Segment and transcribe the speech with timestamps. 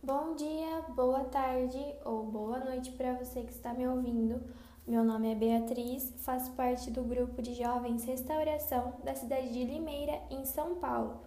[0.00, 4.40] Bom dia, boa tarde ou boa noite para você que está me ouvindo.
[4.86, 10.22] Meu nome é Beatriz, faço parte do grupo de jovens Restauração da cidade de Limeira,
[10.30, 11.20] em São Paulo.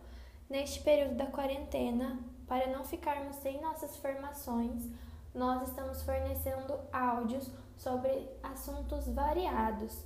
[0.49, 4.87] Neste período da quarentena, para não ficarmos sem nossas formações,
[5.35, 10.05] nós estamos fornecendo áudios sobre assuntos variados.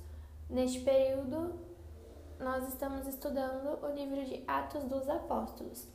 [0.50, 1.54] Neste período,
[2.40, 5.86] nós estamos estudando o livro de Atos dos Apóstolos.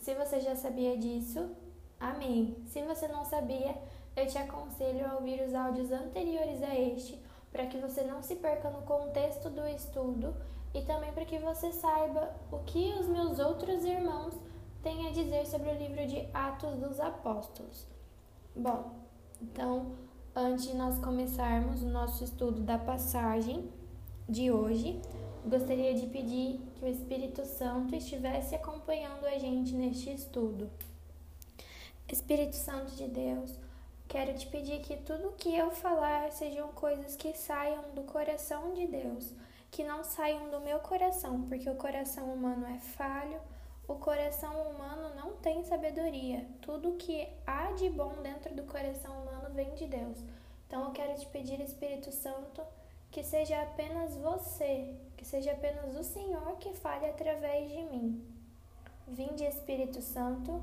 [0.00, 1.54] Se você já sabia disso,
[2.00, 2.56] amém.
[2.66, 3.76] Se você não sabia,
[4.16, 7.20] eu te aconselho a ouvir os áudios anteriores a este,
[7.52, 10.34] para que você não se perca no contexto do estudo
[10.74, 14.34] e também para que você saiba o que os meus outros irmãos
[14.82, 17.86] têm a dizer sobre o livro de Atos dos Apóstolos.
[18.54, 18.92] Bom,
[19.40, 19.92] então,
[20.34, 23.70] antes de nós começarmos o nosso estudo da passagem
[24.28, 25.00] de hoje,
[25.46, 30.70] gostaria de pedir que o Espírito Santo estivesse acompanhando a gente neste estudo.
[32.12, 33.58] Espírito Santo de Deus,
[34.06, 38.86] quero te pedir que tudo que eu falar sejam coisas que saiam do coração de
[38.86, 39.32] Deus,
[39.72, 43.40] que não saiam do meu coração, porque o coração humano é falho,
[43.88, 46.46] o coração humano não tem sabedoria.
[46.60, 50.18] Tudo que há de bom dentro do coração humano vem de Deus.
[50.66, 52.62] Então eu quero te pedir, Espírito Santo,
[53.10, 58.24] que seja apenas você, que seja apenas o Senhor que fale através de mim.
[59.08, 60.62] Vinde, Espírito Santo,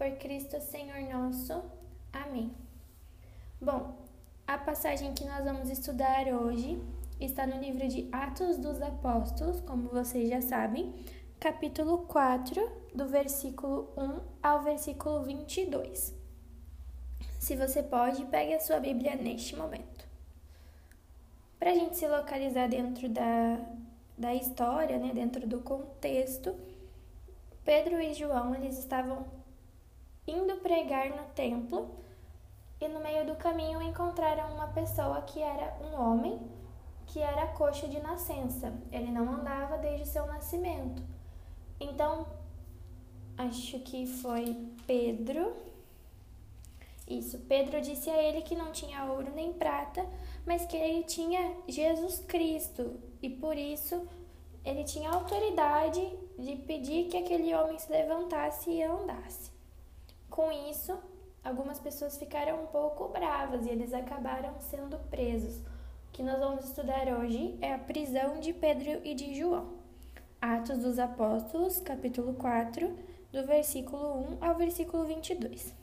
[0.00, 1.62] Por Cristo Senhor nosso.
[2.10, 2.50] Amém.
[3.60, 3.98] Bom,
[4.46, 6.82] a passagem que nós vamos estudar hoje
[7.20, 10.94] está no livro de Atos dos Apóstolos, como vocês já sabem,
[11.38, 16.14] capítulo 4, do versículo 1 ao versículo 22.
[17.38, 20.08] Se você pode, pegue a sua Bíblia neste momento.
[21.58, 23.60] Para a gente se localizar dentro da,
[24.16, 26.58] da história, né, dentro do contexto,
[27.62, 29.39] Pedro e João eles estavam
[30.30, 31.90] indo pregar no templo
[32.80, 36.40] e no meio do caminho encontraram uma pessoa que era um homem
[37.06, 38.72] que era coxo de nascença.
[38.90, 41.02] Ele não andava desde seu nascimento.
[41.78, 42.26] Então,
[43.36, 45.54] acho que foi Pedro.
[47.08, 50.06] Isso, Pedro disse a ele que não tinha ouro nem prata,
[50.46, 54.06] mas que ele tinha Jesus Cristo e por isso
[54.64, 56.00] ele tinha autoridade
[56.38, 59.50] de pedir que aquele homem se levantasse e andasse.
[60.30, 60.96] Com isso,
[61.42, 65.58] algumas pessoas ficaram um pouco bravas e eles acabaram sendo presos.
[65.58, 69.72] O que nós vamos estudar hoje é a prisão de Pedro e de João.
[70.40, 72.96] Atos dos Apóstolos, capítulo 4,
[73.32, 75.74] do versículo 1 ao versículo 22.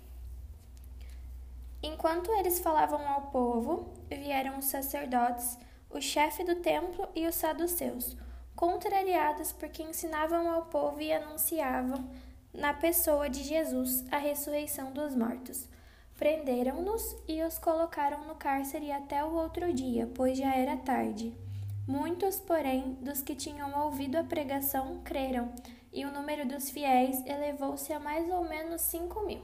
[1.83, 5.59] Enquanto eles falavam ao povo, vieram os sacerdotes,
[5.89, 8.15] o chefe do templo e os saduceus,
[8.55, 12.09] contrariados porque ensinavam ao povo e anunciavam,
[12.57, 15.69] na pessoa de Jesus, a ressurreição dos mortos.
[16.17, 21.31] Prenderam-nos e os colocaram no cárcere até o outro dia, pois já era tarde.
[21.87, 25.53] Muitos, porém, dos que tinham ouvido a pregação creram,
[25.93, 29.41] e o número dos fiéis elevou-se a mais ou menos cinco mil.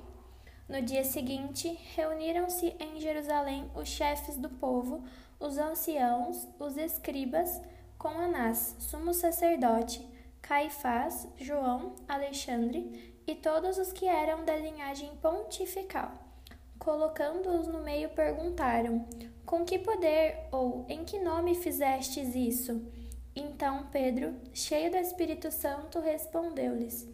[0.68, 5.04] No dia seguinte, reuniram-se em Jerusalém os chefes do povo,
[5.40, 7.62] os anciãos, os escribas,
[8.00, 10.06] com Anás, sumo sacerdote,
[10.44, 16.12] Caifás, João, Alexandre e todos os que eram da linhagem pontifical.
[16.78, 19.08] Colocando-os no meio, perguntaram:
[19.46, 22.86] Com que poder ou em que nome fizestes isso?
[23.34, 27.08] Então Pedro, cheio do Espírito Santo, respondeu-lhes: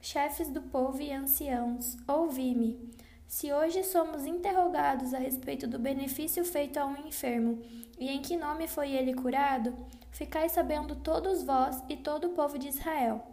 [0.00, 2.90] Chefes do povo e anciãos, ouvi-me.
[3.28, 7.62] Se hoje somos interrogados a respeito do benefício feito a um enfermo
[7.96, 9.72] e em que nome foi ele curado,
[10.12, 13.26] ficai sabendo todos vós e todo o povo de Israel.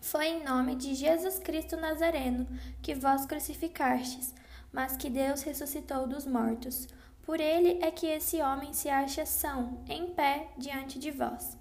[0.00, 2.46] Foi em nome de Jesus Cristo Nazareno
[2.80, 4.32] que vós crucificastes,
[4.72, 6.86] mas que Deus ressuscitou dos mortos.
[7.22, 11.58] Por ele é que esse homem se acha são, em pé, diante de vós.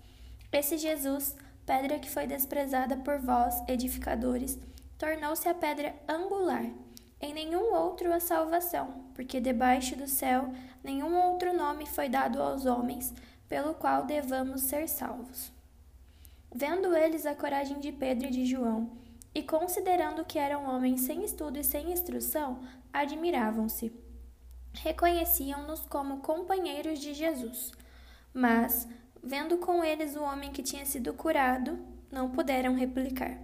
[0.52, 1.36] Esse Jesus
[1.66, 4.58] pedra que foi desprezada por vós, edificadores,
[4.98, 6.66] tornou-se a pedra angular.
[7.20, 10.54] Em nenhum outro a salvação, porque debaixo do céu
[10.84, 13.14] nenhum outro nome foi dado aos homens,
[13.48, 15.52] pelo qual devamos ser salvos.
[16.54, 18.90] Vendo eles a coragem de Pedro e de João,
[19.34, 22.60] e, considerando que eram homens sem estudo e sem instrução,
[22.92, 23.94] admiravam-se.
[24.74, 27.72] Reconheciam-nos como companheiros de Jesus.
[28.34, 28.88] Mas,
[29.24, 31.78] vendo com eles o homem que tinha sido curado,
[32.12, 33.38] não puderam replicar.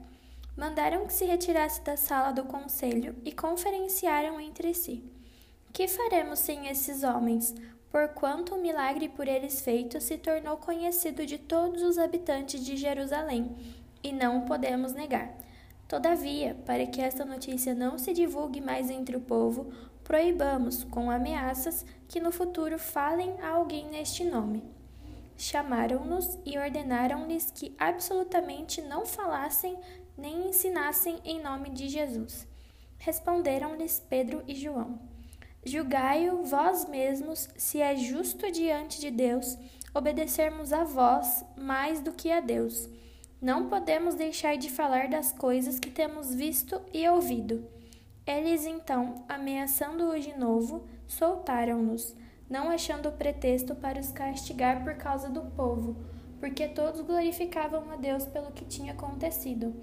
[0.58, 5.04] Mandaram que se retirasse da sala do conselho e conferenciaram entre si.
[5.72, 7.54] Que faremos sem esses homens?
[7.94, 13.56] Porquanto o milagre por eles feito se tornou conhecido de todos os habitantes de Jerusalém,
[14.04, 15.32] e não o podemos negar.
[15.88, 19.72] Todavia, para que esta notícia não se divulgue mais entre o povo,
[20.04, 24.64] proibamos, com ameaças, que no futuro falem a alguém neste nome.
[25.38, 29.78] Chamaram-nos e ordenaram-lhes que absolutamente não falassem
[30.18, 32.48] nem ensinassem em nome de Jesus.
[32.98, 35.13] Responderam-lhes Pedro e João:
[35.66, 39.58] Julgai-o vós mesmos se é justo diante de Deus
[39.94, 42.90] obedecermos a vós mais do que a Deus.
[43.42, 47.68] Não podemos deixar de falar das coisas que temos visto e ouvido.
[48.26, 52.16] Eles então, ameaçando-o de novo, soltaram-nos,
[52.50, 55.96] não achando pretexto para os castigar por causa do povo,
[56.40, 59.74] porque todos glorificavam a Deus pelo que tinha acontecido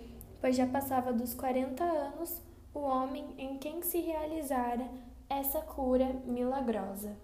[0.40, 2.42] pois já passava dos 40 anos
[2.72, 4.88] o homem em quem se realizara
[5.30, 7.16] essa cura milagrosa.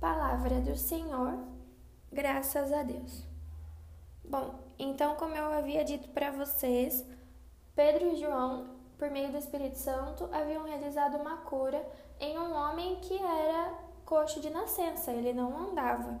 [0.00, 1.36] Palavra do Senhor,
[2.12, 3.26] graças a Deus.
[4.24, 7.04] Bom, então, como eu havia dito para vocês,
[7.74, 11.84] Pedro e João, por meio do Espírito Santo, haviam realizado uma cura
[12.20, 13.74] em um homem que era
[14.04, 16.20] coxo de nascença, ele não andava.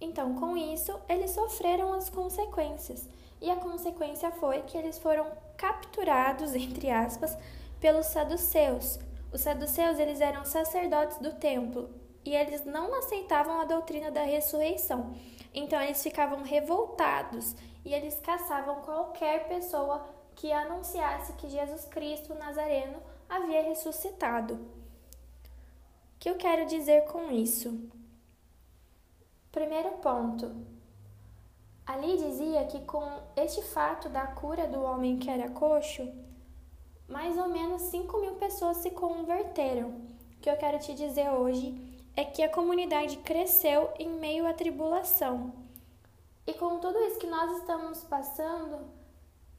[0.00, 3.06] Então, com isso, eles sofreram as consequências
[3.42, 5.26] e a consequência foi que eles foram
[5.58, 7.36] capturados, entre aspas,
[7.78, 8.98] pelos saduceus.
[9.32, 11.90] Os saduceus eles eram sacerdotes do templo
[12.24, 15.14] e eles não aceitavam a doutrina da ressurreição.
[15.54, 17.54] Então eles ficavam revoltados
[17.84, 24.54] e eles caçavam qualquer pessoa que anunciasse que Jesus Cristo Nazareno havia ressuscitado.
[24.54, 27.88] O que eu quero dizer com isso?
[29.50, 30.54] Primeiro ponto,
[31.90, 33.04] Ali dizia que com
[33.34, 36.08] este fato da cura do homem que era coxo,
[37.10, 39.88] mais ou menos 5 mil pessoas se converteram.
[39.88, 41.74] O que eu quero te dizer hoje
[42.16, 45.52] é que a comunidade cresceu em meio à tribulação.
[46.46, 48.88] E com tudo isso que nós estamos passando,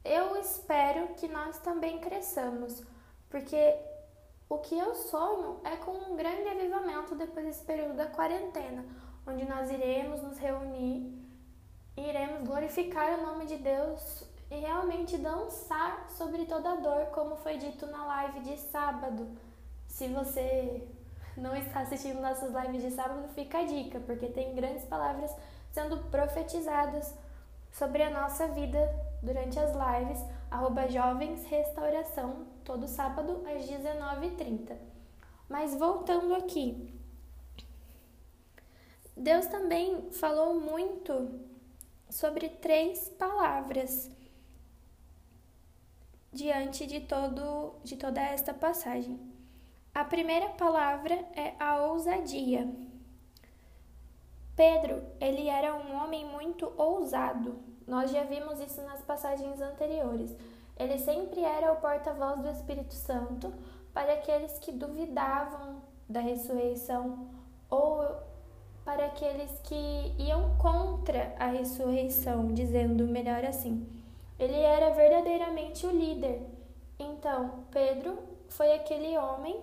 [0.03, 2.81] eu espero que nós também cresçamos,
[3.29, 3.75] porque
[4.49, 8.83] o que eu sonho é com um grande avivamento depois desse período da quarentena,
[9.27, 11.21] onde nós iremos nos reunir
[11.97, 17.87] iremos glorificar o nome de Deus e realmente dançar sobre toda dor, como foi dito
[17.87, 19.25] na live de sábado.
[19.87, 20.85] Se você
[21.37, 25.33] não está assistindo nossas lives de sábado, fica a dica, porque tem grandes palavras
[25.71, 27.15] sendo profetizadas
[27.71, 28.93] sobre a nossa vida
[29.23, 34.75] durante as lives, arroba Jovens Restauração, todo sábado às 19h30.
[35.47, 36.93] Mas voltando aqui,
[39.15, 41.39] Deus também falou muito
[42.09, 44.09] sobre três palavras
[46.31, 49.19] diante de todo de toda esta passagem.
[49.93, 52.69] A primeira palavra é a ousadia.
[54.55, 57.59] Pedro, ele era um homem muito ousado.
[57.85, 60.35] Nós já vimos isso nas passagens anteriores.
[60.77, 63.53] Ele sempre era o porta-voz do Espírito Santo
[63.93, 67.27] para aqueles que duvidavam da ressurreição
[67.69, 68.07] ou
[68.85, 73.85] para aqueles que iam contra a ressurreição, dizendo melhor assim.
[74.41, 76.41] Ele era verdadeiramente o líder.
[76.97, 78.17] Então, Pedro
[78.49, 79.61] foi aquele homem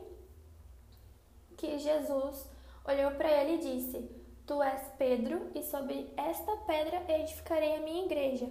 [1.57, 2.49] que Jesus
[2.85, 4.09] olhou para ele e disse:
[4.47, 8.49] Tu és Pedro, e sobre esta pedra edificarei a minha igreja.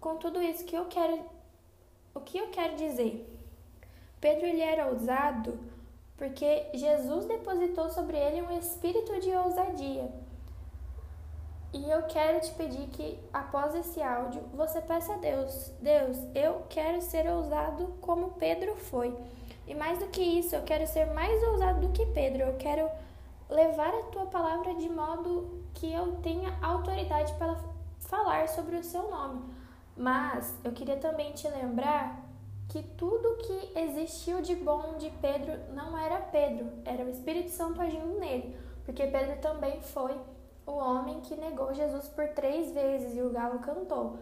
[0.00, 1.22] Com tudo isso que eu quero,
[2.14, 3.28] o que eu quero dizer?
[4.18, 5.60] Pedro ele era ousado
[6.16, 10.10] porque Jesus depositou sobre ele um espírito de ousadia.
[11.72, 16.64] E eu quero te pedir que, após esse áudio, você peça a Deus: Deus, eu
[16.68, 19.16] quero ser ousado como Pedro foi.
[19.66, 22.42] E mais do que isso, eu quero ser mais ousado do que Pedro.
[22.42, 22.90] Eu quero
[23.48, 27.56] levar a tua palavra de modo que eu tenha autoridade para
[28.00, 29.42] falar sobre o seu nome.
[29.96, 32.20] Mas eu queria também te lembrar
[32.68, 37.80] que tudo que existiu de bom de Pedro não era Pedro, era o Espírito Santo
[37.80, 40.16] agindo nele, porque Pedro também foi
[40.66, 44.18] o homem que negou Jesus por três vezes e o galo cantou.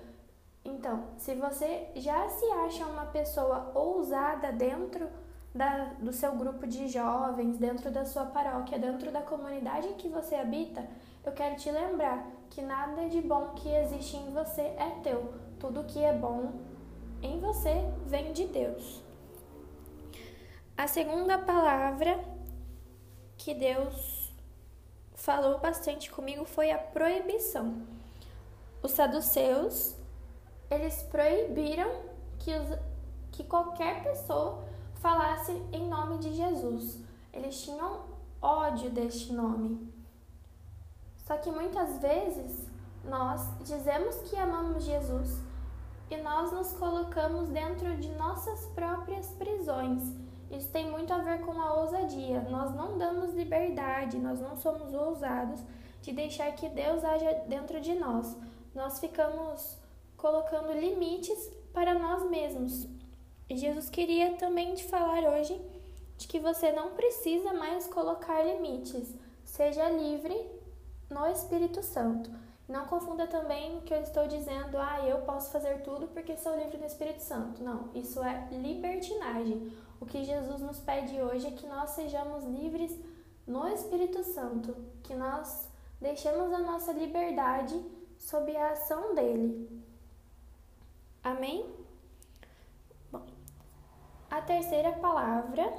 [0.64, 5.08] Então, se você já se acha uma pessoa ousada dentro
[5.54, 10.08] da, do seu grupo de jovens, dentro da sua paróquia, dentro da comunidade em que
[10.08, 10.86] você habita,
[11.24, 15.34] eu quero te lembrar que nada de bom que existe em você é teu.
[15.58, 16.52] Tudo que é bom
[17.22, 17.74] em você
[18.06, 19.02] vem de Deus.
[20.76, 22.18] A segunda palavra
[23.36, 24.19] que Deus
[25.20, 27.82] falou bastante comigo foi a proibição.
[28.82, 29.94] Os saduceus,
[30.70, 31.90] eles proibiram
[32.38, 32.78] que, os,
[33.30, 36.98] que qualquer pessoa falasse em nome de Jesus.
[37.32, 38.00] Eles tinham
[38.40, 39.92] ódio deste nome.
[41.26, 42.66] Só que muitas vezes
[43.04, 45.38] nós dizemos que amamos Jesus
[46.10, 50.02] e nós nos colocamos dentro de nossas próprias prisões.
[50.50, 52.40] Isso tem muito a ver com a ousadia.
[52.50, 55.62] Nós não damos liberdade, nós não somos ousados
[56.02, 58.36] de deixar que Deus haja dentro de nós.
[58.74, 59.78] Nós ficamos
[60.16, 62.88] colocando limites para nós mesmos.
[63.48, 65.60] E Jesus queria também te falar hoje
[66.16, 69.14] de que você não precisa mais colocar limites.
[69.44, 70.50] Seja livre
[71.08, 72.30] no Espírito Santo.
[72.68, 76.56] Não confunda também o que eu estou dizendo, ah, eu posso fazer tudo porque sou
[76.56, 77.64] livre do Espírito Santo.
[77.64, 79.72] Não, isso é libertinagem.
[80.00, 82.98] O que Jesus nos pede hoje é que nós sejamos livres
[83.46, 85.68] no Espírito Santo, que nós
[86.00, 87.78] deixemos a nossa liberdade
[88.18, 89.84] sob a ação dele.
[91.22, 91.70] Amém?
[93.12, 93.26] Bom,
[94.30, 95.70] a terceira palavra,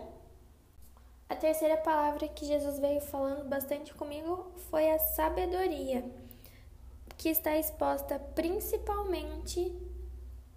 [1.27, 6.05] a terceira palavra que Jesus veio falando bastante comigo foi a sabedoria
[7.17, 9.75] que está exposta principalmente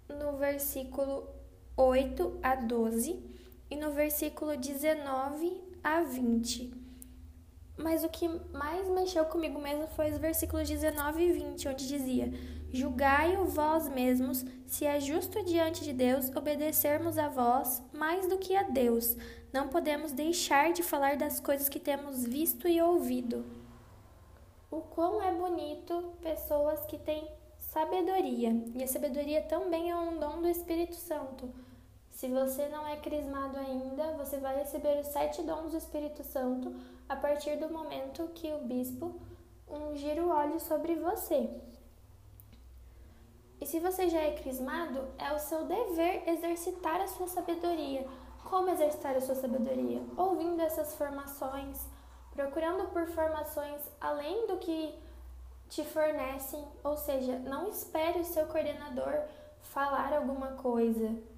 [0.07, 1.27] no versículo
[1.75, 3.34] 8 a 12
[3.69, 6.73] e no versículo 19 a 20.
[7.77, 12.31] Mas o que mais mexeu comigo mesmo foi os versículos 19 e 20, onde dizia:
[12.71, 18.55] Julgai-o vós mesmos, se é justo diante de Deus obedecermos a vós mais do que
[18.55, 19.17] a Deus.
[19.51, 23.45] Não podemos deixar de falar das coisas que temos visto e ouvido
[24.75, 27.25] o quão é bonito pessoas que têm
[27.59, 28.51] sabedoria.
[28.75, 31.49] E a sabedoria também é um dom do Espírito Santo.
[32.15, 36.73] Se você não é crismado ainda, você vai receber os sete dons do Espírito Santo
[37.09, 39.19] a partir do momento que o bispo
[39.67, 41.49] ungir o óleo sobre você.
[43.59, 48.07] E se você já é crismado, é o seu dever exercitar a sua sabedoria.
[48.45, 50.01] Como exercitar a sua sabedoria?
[50.15, 51.85] Ouvindo essas formações,
[52.31, 54.97] procurando por formações além do que
[55.67, 59.21] te fornecem, ou seja, não espere o seu coordenador
[59.59, 61.34] falar alguma coisa.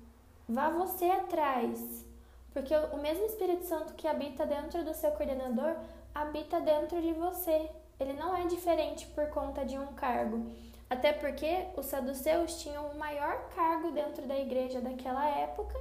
[0.50, 2.06] Vá você atrás,
[2.54, 5.76] porque o mesmo Espírito Santo que habita dentro do seu coordenador
[6.16, 7.70] habita dentro de você.
[8.00, 10.50] Ele não é diferente por conta de um cargo.
[10.90, 15.78] Até porque os saduceus tinham o maior cargo dentro da igreja daquela época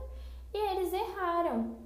[0.53, 1.77] e eles erraram.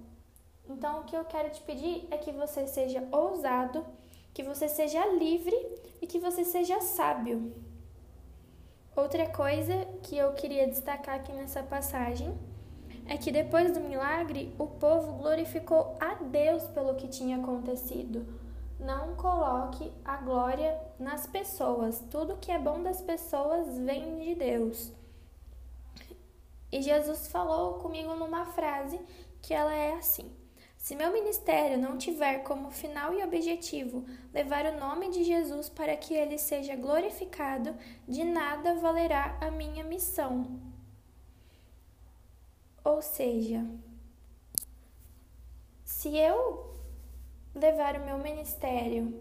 [0.69, 3.85] Então, o que eu quero te pedir é que você seja ousado,
[4.33, 5.57] que você seja livre
[6.01, 7.53] e que você seja sábio.
[8.97, 12.37] Outra coisa que eu queria destacar aqui nessa passagem
[13.11, 18.25] é que depois do milagre, o povo glorificou a Deus pelo que tinha acontecido.
[18.79, 22.01] Não coloque a glória nas pessoas.
[22.09, 24.93] Tudo que é bom das pessoas vem de Deus.
[26.71, 29.01] E Jesus falou comigo numa frase
[29.43, 30.31] que ela é assim:
[30.79, 35.97] se meu ministério não tiver como final e objetivo levar o nome de Jesus para
[35.97, 37.75] que ele seja glorificado,
[38.07, 40.70] de nada valerá a minha missão.
[42.83, 43.65] Ou seja,
[45.85, 46.75] se eu
[47.55, 49.21] levar o meu ministério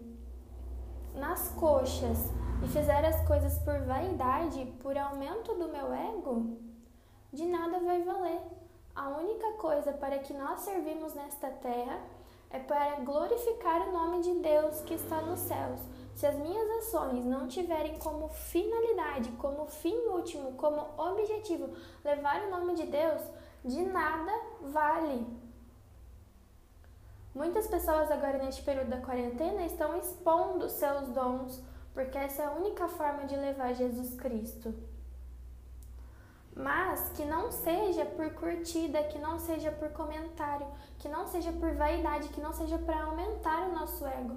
[1.14, 2.30] nas coxas
[2.64, 6.58] e fizer as coisas por vaidade, por aumento do meu ego,
[7.32, 8.40] de nada vai valer.
[8.94, 12.00] A única coisa para que nós servimos nesta terra
[12.50, 15.80] é para glorificar o nome de Deus que está nos céus.
[16.14, 21.70] Se as minhas ações não tiverem como finalidade, como fim último, como objetivo
[22.04, 23.22] levar o nome de Deus,
[23.64, 25.26] de nada vale.
[27.34, 31.62] Muitas pessoas agora neste período da quarentena estão expondo seus dons,
[31.94, 34.74] porque essa é a única forma de levar Jesus Cristo
[36.54, 40.66] mas que não seja por curtida, que não seja por comentário,
[40.98, 44.36] que não seja por vaidade, que não seja para aumentar o nosso ego.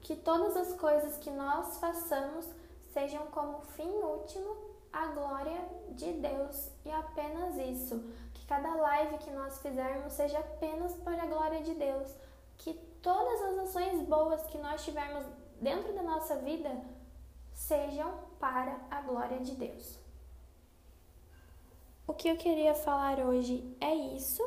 [0.00, 2.46] Que todas as coisas que nós façamos
[2.92, 4.56] sejam como fim último
[4.92, 5.60] a glória
[5.90, 8.04] de Deus e apenas isso.
[8.52, 12.14] Cada live que nós fizermos seja apenas para a glória de Deus.
[12.58, 15.24] Que todas as ações boas que nós tivermos
[15.58, 16.70] dentro da nossa vida
[17.54, 19.98] sejam para a glória de Deus.
[22.06, 24.42] O que eu queria falar hoje é isso.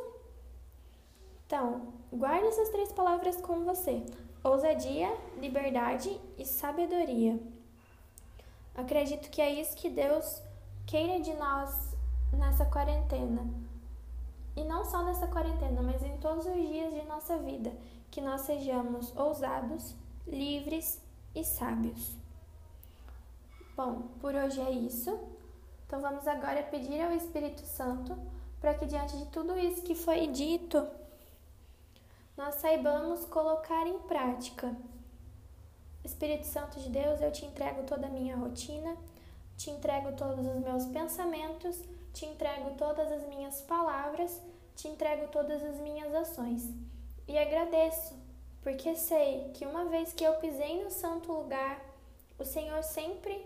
[1.44, 4.06] Então, guarde essas três palavras com você:
[4.44, 7.40] ousadia, liberdade e sabedoria.
[8.72, 10.40] Acredito que é isso que Deus
[10.86, 11.96] queira de nós
[12.32, 13.66] nessa quarentena.
[14.56, 17.72] E não só nessa quarentena, mas em todos os dias de nossa vida,
[18.10, 19.94] que nós sejamos ousados,
[20.26, 21.00] livres
[21.34, 22.16] e sábios.
[23.76, 25.18] Bom, por hoje é isso.
[25.86, 28.16] Então vamos agora pedir ao Espírito Santo
[28.60, 30.86] para que diante de tudo isso que foi dito,
[32.36, 34.74] nós saibamos colocar em prática.
[36.04, 38.96] Espírito Santo de Deus, eu te entrego toda a minha rotina,
[39.56, 41.80] te entrego todos os meus pensamentos,
[42.16, 44.40] te entrego todas as minhas palavras,
[44.74, 46.66] te entrego todas as minhas ações.
[47.28, 48.14] E agradeço,
[48.62, 51.78] porque sei que uma vez que eu pisei no santo lugar,
[52.38, 53.44] o Senhor sempre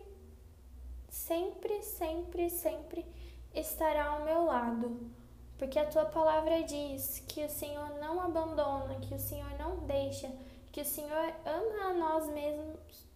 [1.08, 3.04] sempre, sempre, sempre
[3.52, 5.10] estará ao meu lado.
[5.58, 10.30] Porque a tua palavra diz que o Senhor não abandona, que o Senhor não deixa,
[10.70, 13.09] que o Senhor ama a nós mesmos,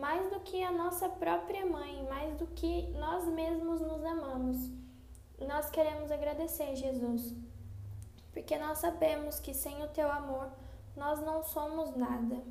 [0.00, 4.70] mais do que a nossa própria mãe, mais do que nós mesmos nos amamos.
[5.46, 7.34] Nós queremos agradecer, Jesus,
[8.32, 10.50] porque nós sabemos que sem o teu amor
[10.96, 12.42] nós não somos nada.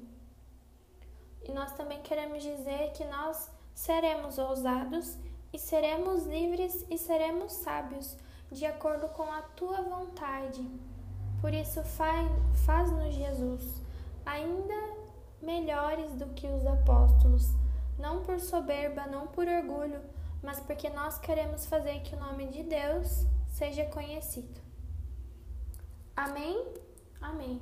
[1.43, 5.17] E nós também queremos dizer que nós seremos ousados
[5.51, 8.15] e seremos livres e seremos sábios,
[8.51, 10.65] de acordo com a tua vontade.
[11.41, 13.81] Por isso, faz-nos, Jesus,
[14.25, 14.88] ainda
[15.41, 17.53] melhores do que os apóstolos,
[17.97, 20.01] não por soberba, não por orgulho,
[20.41, 24.59] mas porque nós queremos fazer que o nome de Deus seja conhecido.
[26.15, 26.65] Amém?
[27.21, 27.61] Amém.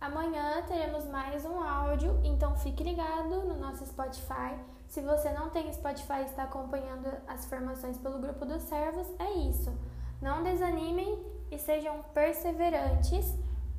[0.00, 4.54] Amanhã teremos mais um áudio, então fique ligado no nosso Spotify.
[4.86, 9.30] Se você não tem Spotify e está acompanhando as formações pelo grupo dos servos, é
[9.48, 9.72] isso.
[10.20, 13.34] Não desanimem e sejam perseverantes,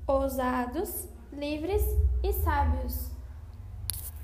[0.07, 1.83] ousados, livres
[2.23, 3.14] e sábios.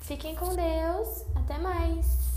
[0.01, 1.25] Fiquem com Deus.
[1.35, 2.30] Até mais!